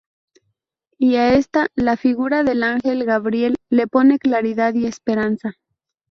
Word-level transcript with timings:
Y 0.97 1.17
a 1.17 1.35
esta, 1.35 1.67
la 1.75 1.95
figura 1.95 2.43
del 2.43 2.63
Ángel 2.63 3.05
Gabriel 3.05 3.57
le 3.69 3.85
pone 3.85 4.17
claridad 4.17 4.73
y 4.73 4.87
esperanza. 4.87 5.53